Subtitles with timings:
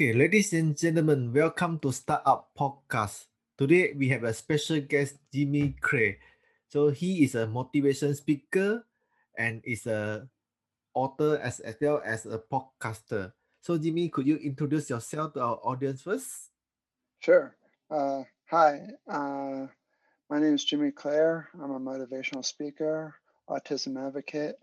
[0.00, 3.28] Okay, ladies and gentlemen, welcome to Startup Podcast.
[3.58, 6.16] Today we have a special guest, Jimmy Clare.
[6.72, 8.86] So he is a motivation speaker
[9.36, 10.26] and is a
[10.94, 13.34] author as, as well as a podcaster.
[13.60, 16.48] So Jimmy, could you introduce yourself to our audience first?
[17.18, 17.54] Sure.
[17.90, 19.66] Uh, hi, uh,
[20.30, 21.50] my name is Jimmy Clare.
[21.62, 23.16] I'm a motivational speaker,
[23.50, 24.56] autism advocate,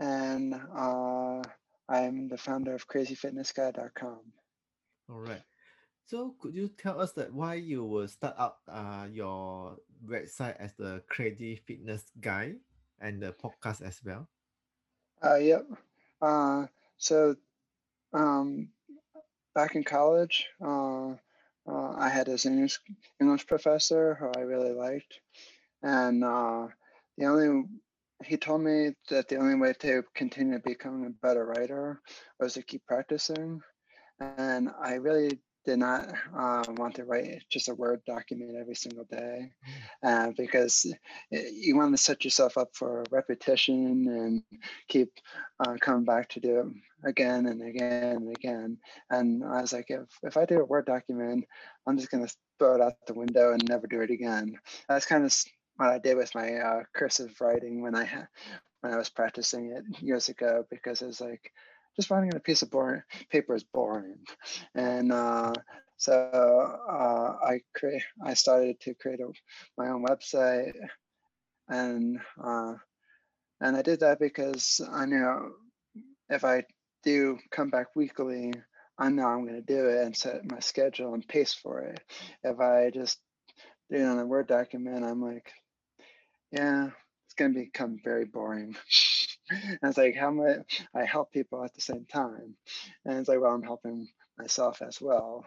[0.00, 1.42] and uh,
[1.88, 4.18] I'm the founder of crazyfitnessguy.com.
[5.10, 5.42] All right.
[6.06, 10.72] So could you tell us that why you will start up uh, your website as
[10.74, 12.56] the Crazy Fitness Guy
[13.00, 14.28] and the podcast as well?
[15.22, 15.66] Uh, yep.
[16.20, 16.66] Uh,
[16.98, 17.36] so
[18.12, 18.68] um,
[19.54, 21.10] back in college, uh,
[21.66, 22.80] uh, I had this English
[23.20, 25.20] English professor who I really liked,
[25.82, 26.68] and uh,
[27.16, 27.64] the only
[28.24, 32.00] he told me that the only way to continue becoming a better writer
[32.38, 33.62] was to keep practicing,
[34.20, 39.04] and I really did not uh, want to write just a Word document every single
[39.04, 39.50] day
[40.02, 40.86] uh, because
[41.30, 44.42] you want to set yourself up for repetition and
[44.88, 45.10] keep
[45.60, 48.78] uh, coming back to do it again and again and again.
[49.10, 51.44] And I was like, if, if I do a Word document,
[51.86, 54.56] I'm just going to throw it out the window and never do it again.
[54.88, 55.34] That's kind of
[55.76, 58.08] what I did with my uh, cursive writing when I
[58.80, 61.50] when I was practicing it years ago because it was like
[61.96, 64.18] just writing on a piece of boring paper is boring.
[64.74, 65.52] And uh,
[65.96, 69.28] so uh, I create, I started to create a,
[69.78, 70.74] my own website,
[71.68, 72.74] and uh,
[73.60, 75.54] and I did that because I knew
[76.28, 76.64] if I
[77.02, 78.52] do come back weekly,
[78.98, 82.00] I know I'm going to do it and set my schedule and pace for it.
[82.42, 83.18] If I just
[83.90, 85.52] do it on a Word document, I'm like,
[86.50, 86.88] yeah,
[87.26, 88.76] it's going to become very boring.
[89.50, 92.54] and it's like, how much I help people at the same time.
[93.04, 95.44] And it's like, well, I'm helping myself as well.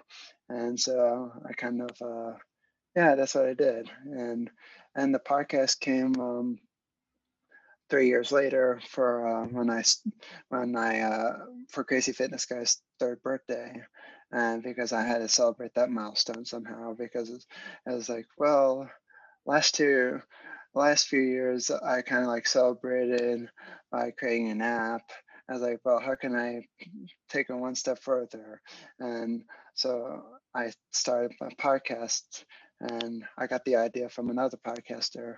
[0.50, 2.38] And so I kind of, uh,
[2.96, 3.90] yeah, that's what I did.
[4.06, 4.50] And,
[4.96, 6.60] and the podcast came, um,
[7.90, 9.84] three years later for uh, when I
[10.50, 11.38] when I uh,
[11.70, 13.82] for Crazy Fitness Guy's third birthday,
[14.32, 17.46] and because I had to celebrate that milestone somehow because it
[17.86, 18.90] was like well,
[19.46, 20.22] last two
[20.78, 23.50] last few years I kind of like celebrated
[23.92, 25.12] by creating an app.
[25.50, 26.68] I was like, well, how can I
[27.30, 28.62] take it one step further?
[29.00, 29.44] And
[29.76, 30.24] so
[30.54, 32.44] I started a podcast,
[32.82, 35.36] and I got the idea from another podcaster.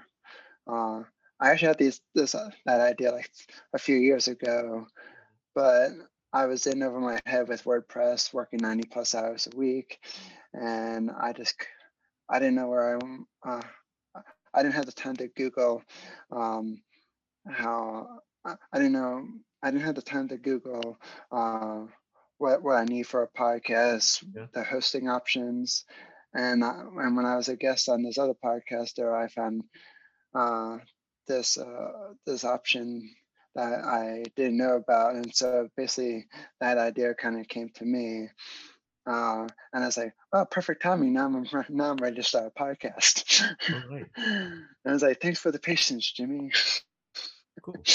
[0.68, 1.04] Uh,
[1.40, 3.30] I actually had these this uh, that idea like
[3.74, 4.88] a few years ago,
[5.56, 5.92] but
[6.34, 10.00] I was in over my head with WordPress, working ninety plus hours a week,
[10.54, 11.56] and I just
[12.30, 13.00] I didn't know where
[13.46, 13.62] I uh,
[14.54, 15.84] I didn't have the time to Google
[16.32, 16.82] um,
[17.48, 19.28] how I, didn't know
[19.62, 20.98] I didn't have the time to Google
[21.32, 21.86] uh,
[22.38, 24.46] what what I need for a podcast, yeah.
[24.54, 25.86] the hosting options,
[26.34, 29.64] and I, and when I was a guest on this other podcaster, I found
[30.34, 30.78] uh,
[31.28, 33.14] this uh, this option
[33.56, 36.28] that I didn't know about, and so basically
[36.62, 38.30] that idea kind of came to me.
[39.10, 41.14] Uh, and I was like, "Oh, perfect timing!
[41.14, 43.42] Now I'm now I'm ready to start a podcast."
[43.90, 44.06] Right.
[44.16, 46.52] and I was like, "Thanks for the patience, Jimmy."
[47.62, 47.76] cool.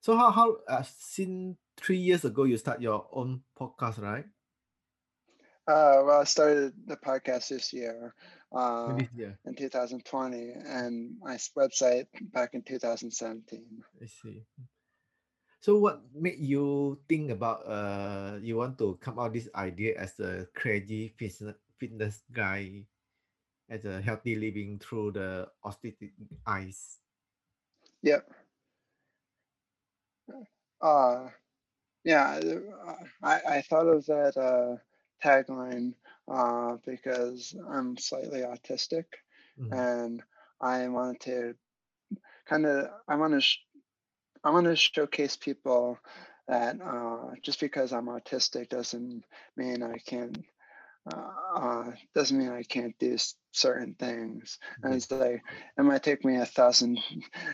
[0.00, 4.24] So how how uh, since three years ago you start your own podcast, right?
[5.68, 8.12] Uh, well, I started the podcast this year,
[8.50, 9.38] uh, year.
[9.44, 13.62] in 2020, and my website back in 2017.
[14.02, 14.42] I see.
[15.62, 20.18] So what made you think about uh you want to come out this idea as
[20.18, 22.82] a crazy fitness fitness guy
[23.70, 26.10] as a healthy living through the autistic
[26.42, 26.98] eyes?
[28.02, 28.26] Yep.
[30.82, 31.30] Uh
[32.04, 32.40] yeah,
[33.22, 34.74] I, I thought of that uh,
[35.24, 35.94] tagline
[36.26, 39.04] uh, because I'm slightly autistic
[39.54, 39.72] mm-hmm.
[39.72, 40.22] and
[40.60, 41.54] I wanted to
[42.46, 43.46] kind of I want to
[44.44, 45.98] I want to showcase people
[46.48, 49.24] that uh, just because I'm autistic doesn't
[49.56, 50.32] mean I can
[51.12, 53.16] uh, uh, doesn't mean I can't do
[53.52, 54.58] certain things.
[54.62, 54.86] Mm-hmm.
[54.86, 55.42] And it's like
[55.78, 56.98] it might take me a thousand.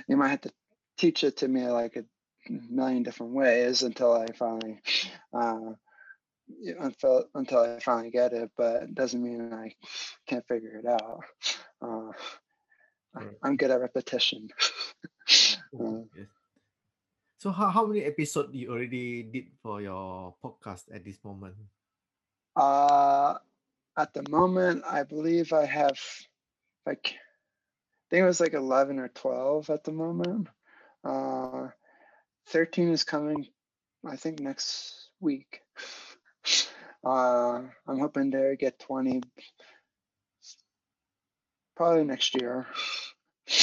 [0.08, 0.52] You might have to
[0.96, 2.04] teach it to me like a
[2.48, 4.80] million different ways until I finally.
[5.32, 5.72] Uh,
[6.80, 9.74] until until I finally get it, but it doesn't mean I
[10.26, 11.20] can't figure it out.
[11.82, 12.12] Uh,
[13.42, 14.48] I'm good at repetition.
[15.78, 16.00] uh.
[17.38, 21.54] So how, how many episodes you already did for your podcast at this moment?
[22.56, 23.34] Uh
[23.96, 25.98] at the moment I believe I have
[26.84, 30.48] like I think it was like 11 or 12 at the moment.
[31.04, 31.68] Uh
[32.48, 33.46] 13 is coming
[34.04, 35.60] I think next week.
[37.04, 39.22] Uh, I'm hoping to get 20
[41.76, 42.66] probably next year.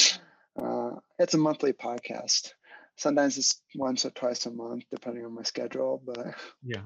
[0.58, 2.54] Uh, it's a monthly podcast.
[2.96, 6.02] Sometimes it's once or twice a month, depending on my schedule.
[6.04, 6.82] But Yeah.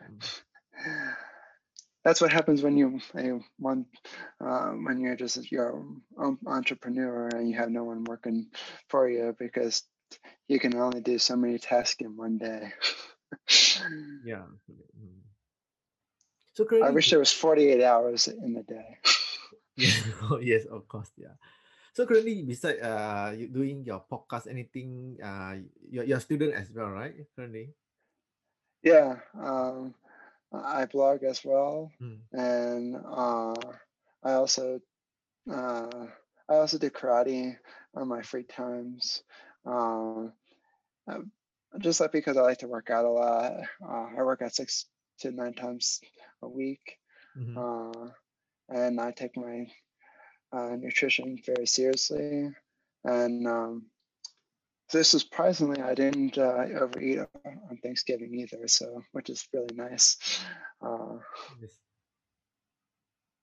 [2.04, 3.86] that's what happens when you a one
[4.40, 5.84] uh, when you're just your
[6.18, 8.46] own entrepreneur and you have no one working
[8.88, 9.82] for you because
[10.48, 12.72] you can only do so many tasks in one day.
[14.24, 14.44] Yeah.
[14.70, 15.20] Mm.
[16.54, 18.98] So I wish there was 48 hours in the day.
[19.76, 19.90] yeah,
[20.30, 21.34] oh, yes, of course, yeah.
[21.94, 26.70] So currently, beside uh, you doing your podcast, anything, uh, you're, you're a student as
[26.74, 27.14] well, right?
[27.36, 27.72] Currently.
[28.82, 29.94] Yeah, um,
[30.52, 32.20] I blog as well, Mm.
[32.32, 33.54] and uh,
[34.22, 34.80] I also
[35.50, 36.06] uh,
[36.48, 37.58] I also do karate
[37.94, 39.22] on my free times.
[39.66, 40.32] Um,
[41.08, 41.20] uh,
[41.80, 43.52] just like because I like to work out a lot.
[43.84, 44.86] Uh, I work out six
[45.20, 46.00] to nine times
[46.42, 46.98] a week,
[47.34, 47.56] Mhm.
[47.56, 48.10] uh,
[48.68, 49.66] and I take my
[50.54, 52.50] uh, nutrition very seriously.
[53.04, 53.86] And um,
[54.92, 60.16] this is surprisingly, I didn't uh, overeat on Thanksgiving either, so which is really nice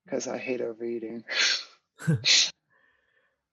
[0.05, 1.23] because I hate overeating.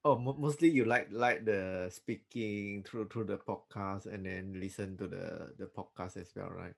[0.04, 4.96] Oh, mo- mostly you like like the speaking through through the podcast and then listen
[4.96, 6.72] to the the podcast as well, right?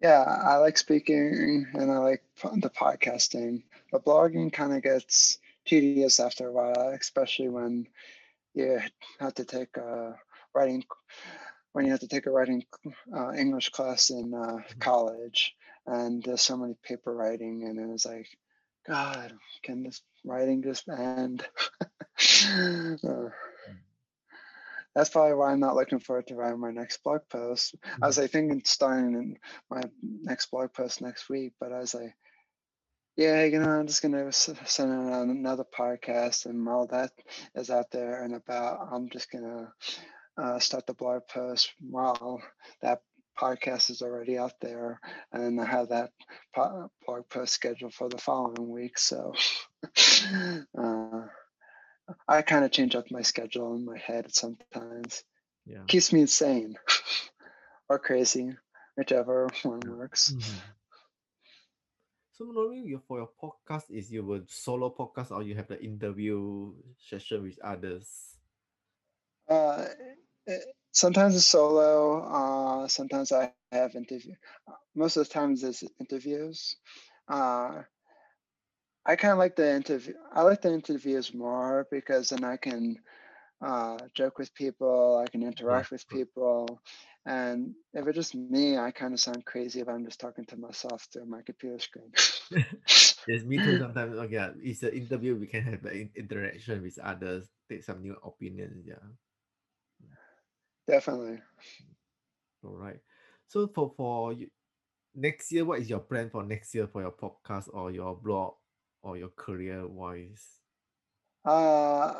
[0.00, 2.22] Yeah, I like speaking and I like
[2.60, 3.62] the podcasting.
[3.90, 7.86] But blogging kind of gets tedious after a while, especially when
[8.54, 8.80] you
[9.20, 10.16] have to take a
[10.54, 10.84] writing
[11.72, 12.64] when you have to take a writing
[13.14, 15.54] uh, English class in uh, college,
[15.86, 18.26] and there's so many paper writing, and it was like,
[18.88, 21.46] God, can this writing just end?
[22.18, 23.28] Uh,
[24.94, 27.74] that's probably why I'm not looking forward to writing my next blog post.
[28.00, 29.36] I was like thinking starting in
[29.70, 32.14] my next blog post next week, but as I was like,
[33.16, 37.10] yeah, you know, I'm just gonna send out another podcast, and while that
[37.54, 39.72] is out there and about, I'm just gonna
[40.36, 42.42] uh, start the blog post while
[42.82, 43.00] that
[43.38, 45.00] podcast is already out there,
[45.32, 46.10] and I have that
[46.54, 48.98] po- blog post scheduled for the following week.
[48.98, 49.32] So
[50.78, 51.22] uh,
[52.28, 55.24] I kind of change up my schedule in my head sometimes.
[55.66, 55.82] Yeah.
[55.88, 56.76] Keeps me insane
[57.88, 58.50] or crazy,
[58.96, 60.32] whichever one works.
[60.32, 60.75] Mhm.
[62.36, 65.82] So normally you for your podcast is you would solo podcast or you have the
[65.82, 68.36] interview session with others.
[69.48, 69.86] Uh,
[70.46, 70.58] eh,
[70.92, 72.20] sometimes it's solo.
[72.22, 74.08] Uh, sometimes I have interview.
[74.94, 76.76] Most of the times it's interviews.
[77.28, 77.82] Uh,
[79.06, 80.14] I kind of like the interview.
[80.32, 82.98] I like the interviews more because then I can
[83.64, 85.22] uh, joke with people.
[85.24, 86.80] I can interact with people.
[87.26, 90.56] And if it's just me, I kind of sound crazy if I'm just talking to
[90.56, 92.12] myself through my computer screen.
[93.26, 93.76] Yes, me too.
[93.78, 95.34] Sometimes, okay, yeah, it's an interview.
[95.36, 98.86] We can have an interaction with others, take some new opinions.
[98.86, 99.02] Yeah.
[100.86, 101.40] Definitely.
[102.64, 103.00] All right.
[103.48, 104.48] So for for you,
[105.14, 108.54] next year, what is your plan for next year for your podcast or your blog
[109.02, 110.55] or your career wise?
[111.46, 112.14] Uh,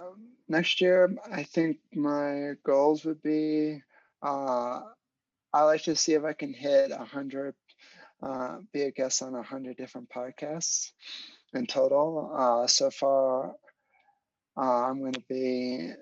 [0.48, 3.82] next year, I think my goals would be
[4.22, 4.80] uh,
[5.52, 7.54] I like to see if I can hit a hundred,
[8.22, 10.92] uh, be a guest on a hundred different podcasts
[11.54, 12.30] in total.
[12.34, 13.54] Uh, so far,
[14.56, 15.92] uh, I'm going to be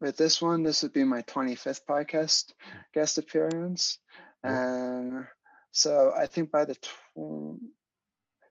[0.00, 0.62] with this one.
[0.62, 2.52] This would be my 25th podcast
[2.94, 3.98] guest appearance,
[4.44, 5.26] and
[5.72, 7.60] so I think by the tw-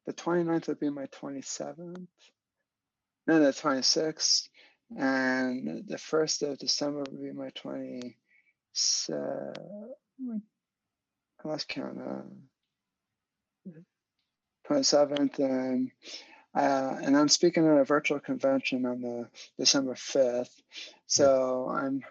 [0.05, 2.07] the 29th would be my 27th.
[3.27, 4.50] No, the 26th,
[4.98, 8.17] and the first of December would be my 20.
[11.44, 12.00] I lost count.
[12.01, 12.24] Uh,
[14.70, 15.91] 27th, and
[16.55, 19.29] uh, and I'm speaking at a virtual convention on the
[19.60, 20.50] December 5th.
[21.08, 22.01] So I'm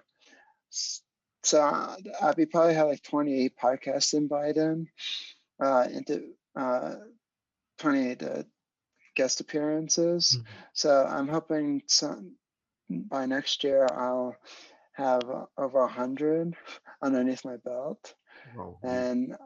[1.42, 4.87] so I'll be probably have like 28 podcasts invited
[5.61, 6.97] uh, into uh,
[7.78, 8.42] 28 uh,
[9.14, 10.38] guest appearances.
[10.38, 10.64] Mhm.
[10.75, 12.37] So I'm hoping some,
[12.90, 14.37] by next year I'll
[14.94, 15.23] have
[15.59, 16.54] over a hundred
[17.02, 18.62] underneath my belt, yeah.
[18.83, 19.37] and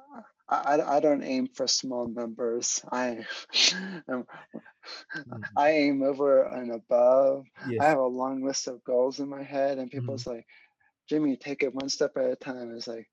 [0.49, 2.83] I, I don't aim for small numbers.
[2.91, 3.27] I
[5.27, 5.45] Mhm.
[5.57, 7.47] I aim over and above.
[7.79, 10.47] I have a long list of goals in my head, and people's like,
[11.09, 12.75] Jimmy, take it one step at a time.
[12.77, 13.09] It's like,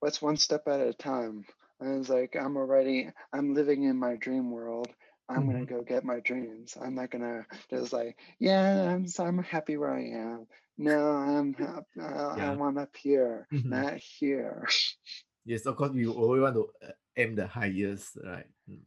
[0.00, 1.44] what's one step at a time?
[1.80, 4.88] And it's like, I'm already, I'm living in my dream world.
[5.28, 5.68] I'm gonna Mhm.
[5.68, 6.76] go get my dreams.
[6.80, 10.46] I'm not gonna just like, yeah, I'm I'm happy where I am.
[10.78, 12.54] No, I'm hap- uh, I Yeah.
[12.54, 13.64] want up here, Mhm.
[13.70, 14.66] not here.
[15.44, 18.46] Yes, of course, we always want to uh, aim the highest, right?
[18.68, 18.80] Mm.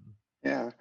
[0.43, 0.71] Yeah.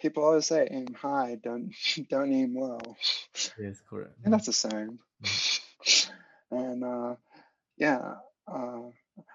[0.00, 1.72] People always say aim high, don't
[2.10, 2.78] don't aim low.
[3.58, 4.14] Yes, correct.
[4.24, 4.98] And that's the same.
[6.50, 7.14] and uh,
[7.76, 8.80] yeah, uh,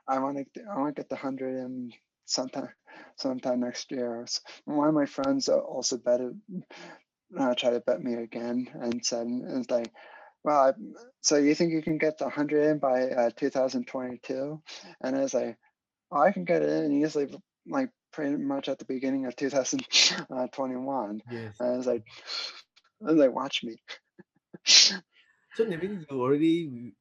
[0.08, 1.92] I want to I want to get the hundred in
[2.34, 2.70] sometime
[3.16, 4.26] sometime next year.
[4.66, 6.40] One of my friends also betted
[7.40, 9.92] uh, try to bet me again and said it's like,
[10.44, 10.74] well, I,
[11.22, 14.62] so you think you can get the hundred in by uh, 2022?
[15.02, 15.58] And I was like,
[16.12, 17.34] oh, I can get it in easily,
[17.68, 21.22] like pretty much at the beginning of 2021.
[21.32, 21.56] Yes.
[21.60, 22.04] And I was like,
[23.02, 23.78] I was like, watch me.
[24.66, 26.94] So maybe you already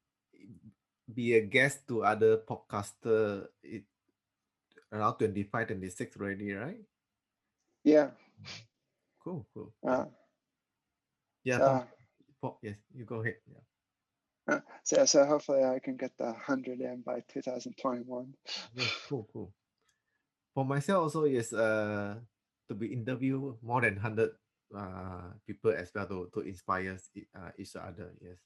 [1.12, 3.84] be a guest to other podcaster it,
[4.92, 6.80] around 25, 26 already, right?
[7.84, 8.11] Yeah.
[9.25, 9.72] Cool, cool.
[9.87, 10.04] Uh,
[11.44, 11.84] Yeah, uh,
[12.62, 13.37] yes, you go ahead.
[13.50, 14.54] Yeah.
[14.54, 18.34] uh, so, so hopefully I can get the 100 in by 2021.
[18.75, 19.52] Yes, cool, cool.
[20.54, 22.16] For myself also yes, uh
[22.68, 24.30] to be interview more than hundred
[24.75, 26.99] uh people as well to, to inspire
[27.34, 28.12] uh, each other.
[28.20, 28.37] Yes.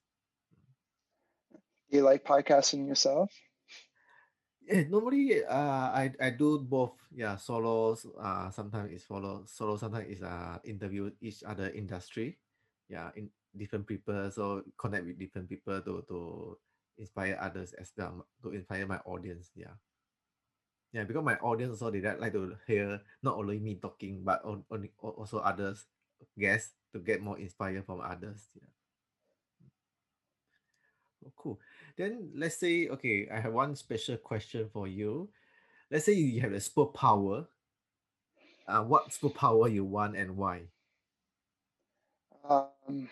[1.91, 3.33] Do you like podcasting yourself?
[4.67, 6.99] Yeah, normally uh I, I do both.
[7.15, 8.07] Yeah, solos.
[8.19, 12.39] Uh sometimes it's follow solo, sometimes it's uh interview each other industry.
[12.91, 14.31] Yeah, in different people.
[14.31, 16.19] So connect with different people to to
[16.99, 19.51] inspire others as well, to inspire my audience.
[19.55, 19.79] Yeah.
[20.93, 24.65] Yeah, because my audience also they like to hear not only me talking, but on,
[24.71, 25.85] on, also others
[26.39, 28.49] guests to get more inspired from others.
[28.55, 28.71] Yeah.
[31.37, 31.59] Cool.
[31.97, 35.29] Then let's say, okay, I have one special question for you.
[35.91, 37.47] Let's say you have a superpower.
[38.67, 40.63] Uh, what superpower you want and why?
[42.49, 43.09] Um,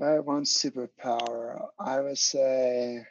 [0.00, 1.68] I want superpower.
[1.78, 3.04] I would say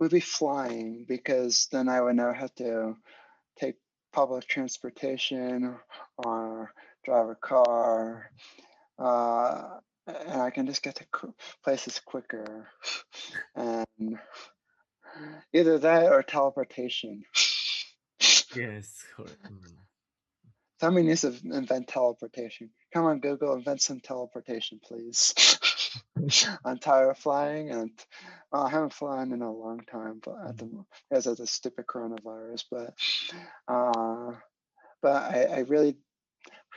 [0.00, 2.96] would be flying because then I would never have to
[3.58, 3.76] take
[4.12, 5.76] public transportation
[6.18, 6.72] or
[7.04, 8.30] drive a car.
[8.98, 12.68] Uh, and I can just get to places quicker.
[13.54, 14.18] And
[15.52, 17.24] either that or teleportation.
[18.54, 19.42] Yes, correct.
[19.44, 19.72] Mm.
[20.80, 22.70] Somebody needs to invent teleportation.
[22.92, 25.34] Come on, Google, invent some teleportation, please.
[26.64, 27.90] I'm tired of flying, and
[28.52, 31.46] well, I haven't flown in a long time, but at the mo- because of the
[31.46, 32.64] stupid coronavirus.
[32.70, 32.94] But
[33.68, 34.32] uh,
[35.02, 35.96] but I, I really,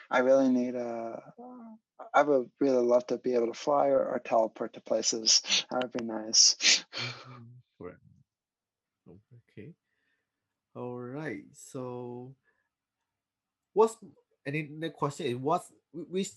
[0.09, 1.21] I really need a.
[2.13, 5.41] I would really love to be able to fly or, or teleport to places.
[5.71, 6.83] That would be nice.
[6.95, 7.47] Mhm.
[9.07, 9.73] Oh, Okay.
[10.75, 11.43] All right.
[11.53, 12.35] So,
[13.73, 13.97] what's
[14.45, 16.29] then the question is what's which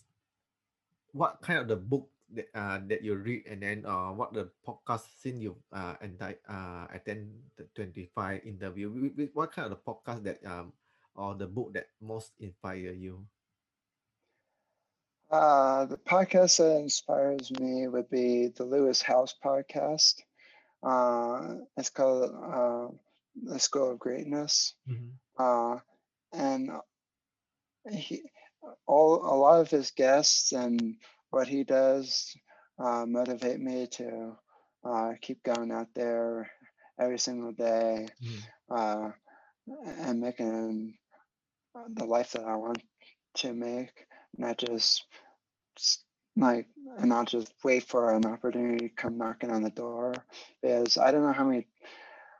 [1.13, 4.49] what kind of the book that uh that you read and then uh what the
[4.67, 9.75] podcast since you uh and uh attend the 25 interview wh- wh- what kind of
[9.79, 10.73] the podcast that um
[11.17, 13.27] or the book that most inspire you
[15.31, 20.15] Uh, the podcast that inspires me would be the Lewis Howes podcast.
[20.83, 22.89] Uh, it's called uh,
[23.45, 24.75] The School of Greatness.
[25.39, 25.79] Uh,
[26.33, 26.71] and
[27.91, 28.23] he,
[28.87, 30.97] all a lot of his guests and
[31.31, 32.35] what he does
[32.79, 34.37] uh, motivate me to
[34.85, 36.51] uh, keep going out there
[36.99, 38.09] every single day
[38.71, 39.11] uh,
[40.01, 40.95] and making
[41.95, 42.83] the life that I want
[43.39, 43.93] to make,
[44.37, 45.05] not just
[46.37, 46.67] like
[46.99, 50.15] and not just wait for an opportunity to come knocking on the door.
[50.63, 51.67] Because I don't know how many.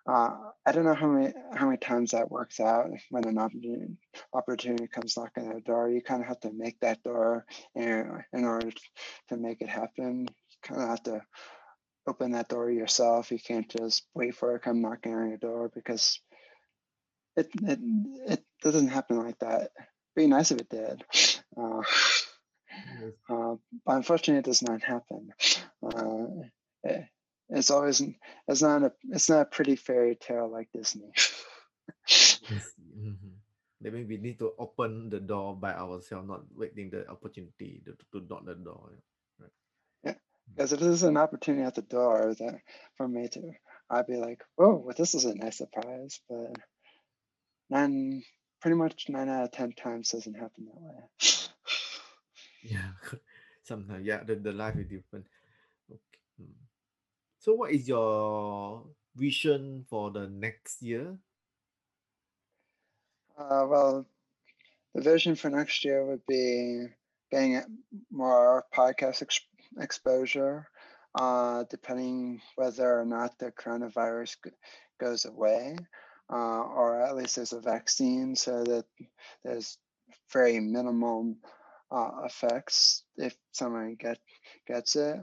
[0.07, 3.97] Uh, I don't know how many how many times that works out when an opportunity
[4.33, 5.91] opportunity comes knocking at the door.
[5.91, 7.45] You kind of have to make that door
[7.75, 8.71] in, in order
[9.29, 10.23] to make it happen.
[10.23, 11.23] You kind of have to
[12.07, 13.31] open that door yourself.
[13.31, 16.19] You can't just wait for it come knocking on your door because
[17.37, 17.79] it it
[18.27, 19.61] it doesn't happen like that.
[19.63, 21.05] It'd Be nice if it did.
[21.57, 21.83] Uh,
[23.29, 25.33] uh, but unfortunately, it does not happen.
[25.83, 26.27] Uh,
[26.87, 27.05] eh,
[27.51, 28.03] it's always
[28.49, 31.11] it's not a it's not a pretty fairy tale like Disney.
[33.01, 33.39] Mhm.
[33.81, 37.97] That means we need to open the door by ourselves, not waiting the opportunity to,
[38.13, 38.93] to knock the door.
[40.05, 40.15] Yeah.
[40.55, 42.61] Because if there's an opportunity at the door that
[42.97, 43.53] for me to,
[43.89, 46.57] I'd be like, "Oh, well, this is a nice surprise." But
[47.71, 48.23] nine,
[48.61, 51.05] pretty much nine out of ten times doesn't happen that way.
[52.63, 52.93] Yeah,
[53.63, 55.27] sometimes yeah, the, the life is different.
[55.91, 56.21] Okay.
[56.43, 56.55] mm.
[57.39, 58.85] So, what is your
[59.17, 61.17] vision for the next year?
[63.37, 64.07] Uh, well,
[64.95, 66.87] the vision for next year would be
[67.31, 67.63] getting
[68.11, 69.41] more podcast ex-
[69.79, 70.69] exposure,
[71.15, 74.51] uh, depending whether or not the coronavirus g-
[75.01, 75.77] goes away.
[76.31, 78.85] Uh, or at least there's a vaccine so that
[79.45, 79.79] there's
[80.33, 81.35] very minimal
[81.91, 84.19] uh, effects if someone get
[84.67, 85.17] gets it.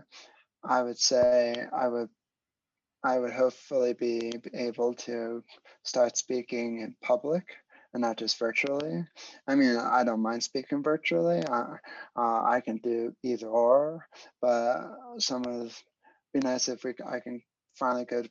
[0.63, 2.09] I would say I would
[3.03, 5.43] I would hopefully be able to
[5.83, 7.45] start speaking in public
[7.93, 9.05] and not just virtually.
[9.47, 11.41] I mean, I don't mind speaking virtually.
[11.47, 11.77] I,
[12.17, 14.05] uh, I can do either or,
[14.41, 15.81] but some of
[16.33, 17.41] be nice if we I can
[17.75, 18.23] finally go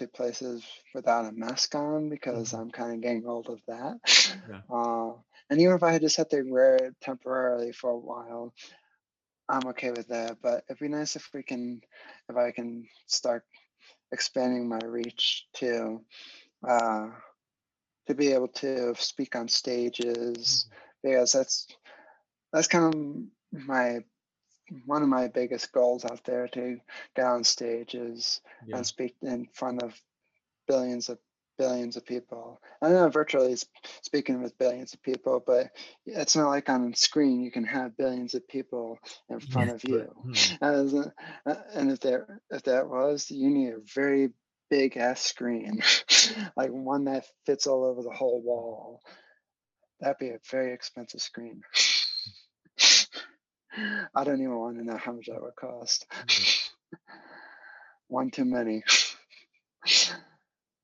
[0.00, 2.54] to places without a mask on because Mhm.
[2.54, 4.00] I'm kind of getting old of that.
[4.48, 4.62] Yeah.
[4.70, 5.14] Uh,
[5.50, 8.54] and even if I just had to wear it temporarily for a while,
[9.48, 10.38] I'm okay with that.
[10.42, 11.82] But it'd be nice if we can,
[12.28, 13.44] if I can start
[14.12, 16.04] expanding my reach to,
[16.66, 17.10] uh,
[18.08, 20.66] to be able to speak on stages
[21.02, 21.66] because that's
[22.52, 22.94] that's kind
[23.52, 24.00] of my
[24.86, 26.78] one of my biggest goals out there to
[27.16, 28.76] get on stages Yeah.
[28.76, 30.00] and speak in front of
[30.66, 31.18] billions of
[31.58, 32.58] billions of people.
[32.80, 33.54] I know virtually
[34.02, 35.70] speaking with billions of people, but
[36.06, 38.98] it's not like on screen you can have billions of people
[39.28, 39.98] in front Yes, of you.
[40.24, 40.60] correct.
[40.62, 40.62] Mm.
[40.62, 44.30] As uh, and if there if that was, you need a very
[44.70, 45.82] big ass screen,
[46.56, 49.02] like one that fits all over the whole wall.
[50.00, 51.60] That'd be a very expensive screen.
[54.14, 56.06] I don't even want to know how much that would cost.
[58.08, 58.82] One too many.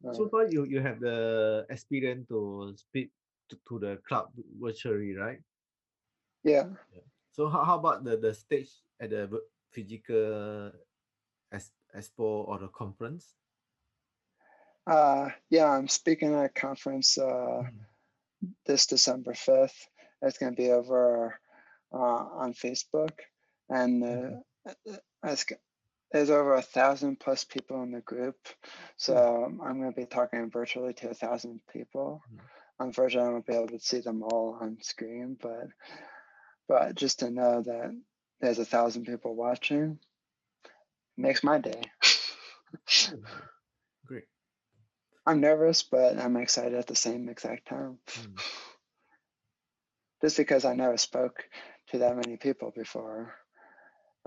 [0.05, 3.11] Uh, So far, you you have the experience to speak
[3.51, 5.41] to, to the club virtually, right?
[6.45, 6.65] yeah.
[6.93, 7.03] yeah.
[7.33, 9.29] So how, how about the, the stage at the
[9.73, 10.73] physical
[11.53, 13.35] ex- expo or the conference?
[14.87, 17.85] Uh, yeah, I'm speaking at a conference uh, Mm.
[18.67, 19.89] this December 5th.
[20.23, 21.41] It's going to be over
[21.93, 23.13] on Facebook.
[23.69, 24.71] And uh,
[25.23, 25.37] uh,
[26.13, 28.37] there's over a thousand plus people in the group.
[28.97, 32.23] So I'm going to be talking virtually to a thousand people.
[32.33, 32.41] Mm.
[32.79, 35.69] Unfortunately, I won't be able to see them all on screen, but
[36.69, 37.97] but just to know that
[38.41, 39.99] there's a thousand people watching
[41.17, 41.83] makes my day.
[44.07, 44.25] Great.
[45.25, 47.99] I'm nervous, but I'm excited at the same exact time.
[48.13, 48.41] Mm.
[50.23, 51.45] Just because I never spoke
[51.91, 53.35] to that many people before.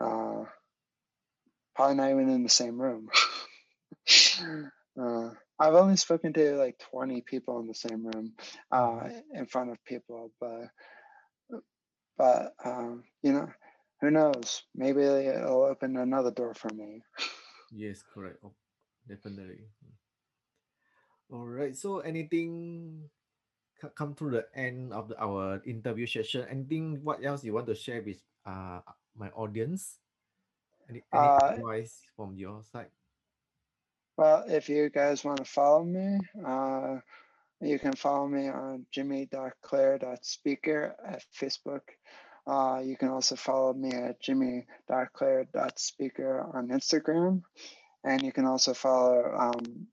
[0.01, 0.43] Uh,
[1.75, 3.09] probably not even in the same room.
[5.01, 8.33] uh, I've only spoken to like 20 people in the same room
[8.71, 10.69] uh, in front of people, but
[12.17, 13.49] but um, you know,
[14.01, 14.63] who knows?
[14.75, 17.01] Maybe it'll open another door for me.
[17.71, 18.37] Yes, correct.
[18.43, 18.53] Oh,
[19.07, 19.67] definitely.
[21.31, 21.75] All right.
[21.75, 23.09] So anything
[23.95, 26.45] come to the end of the, our interview session?
[26.49, 27.03] Anything?
[27.03, 28.81] What else you want to share with uh
[29.15, 29.99] my audience?
[30.89, 32.89] Any, any Uh, advice from your side?
[34.17, 36.97] Well, if you guys want to follow me, uh,
[37.61, 41.81] you can follow me on jimmy.clare.speaker at Facebook.
[42.47, 47.43] Uh, you can also follow me at jimmy.clare.speaker on Instagram.
[48.03, 49.87] And you can also follow um,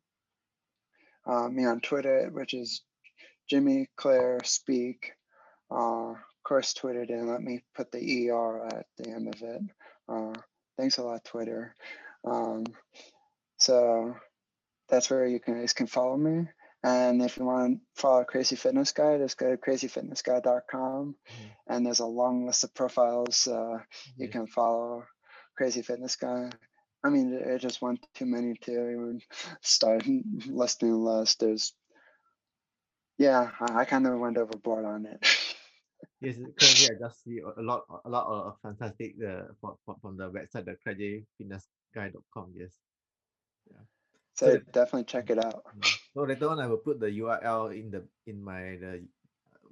[1.26, 2.82] uh, me on Twitter, which is
[3.48, 5.12] Jimmy Clare Speak.
[5.70, 9.62] Uh, of course, Twitter didn't let me put the ER at the end of it.
[10.08, 10.32] Uh,
[10.78, 11.74] thanks a lot, Twitter.
[12.24, 12.64] Um,
[13.58, 14.14] so
[14.88, 16.46] that's where you guys can follow me.
[16.84, 21.16] And if you want to follow Crazy Fitness Guy, just go to crazyfitnessguy.com.
[21.16, 21.50] Mm.
[21.66, 23.78] And there's a long list of profiles uh,
[24.16, 24.30] you Yes.
[24.32, 25.04] can follow.
[25.56, 26.50] Crazy Fitness Guy.
[27.02, 29.20] I mean, it just went too many to even
[29.62, 30.04] start
[30.46, 31.40] listing the list.
[31.40, 31.72] There's,
[33.18, 35.26] yeah, I, I kind of went overboard on it.
[36.20, 40.16] Yes, currently I just see a lot, a lot of fantastic uh, from, from from
[40.16, 42.52] the website, the crazyfitnessguy.com.
[42.56, 42.72] Yes.
[43.68, 43.84] Yeah.
[44.34, 45.64] So that- definitely check it out.
[45.76, 45.98] Mm.
[46.14, 49.04] So later on, I will put the URL in the in my the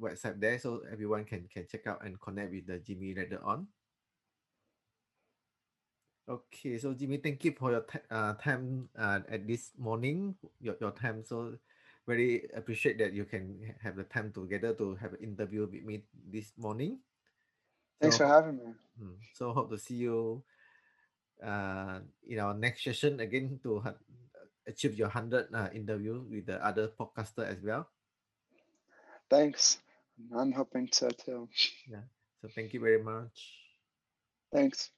[0.00, 3.68] website there, so everyone can can check out and connect with the Jimmy later on.
[6.28, 10.76] Okay, so Jimmy, thank you for your ti- uh, time uh, at this morning, your,
[10.80, 11.22] your time.
[11.22, 11.57] So
[12.07, 16.05] very appreciate that you can have the time together to have an interview with me
[16.12, 17.01] this morning.
[18.01, 18.75] Thanks So for having me.
[19.01, 20.45] Mm, So hope to see you
[21.43, 23.99] uh, in our next session again to ha-
[24.67, 27.90] achieve your hundred uh, interview with the other podcaster as well.
[29.29, 29.79] Thanks.
[30.35, 31.49] I'm hoping so too.
[32.40, 33.59] So thank you very much.
[34.53, 34.90] Thanks.